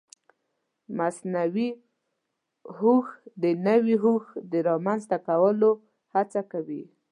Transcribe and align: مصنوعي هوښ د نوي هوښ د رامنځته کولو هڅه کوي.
مصنوعي 0.97 1.69
هوښ 2.77 3.07
د 3.41 3.43
نوي 3.67 3.95
هوښ 4.03 4.25
د 4.51 4.53
رامنځته 4.67 5.17
کولو 5.27 5.71
هڅه 6.13 6.41
کوي. 6.51 6.83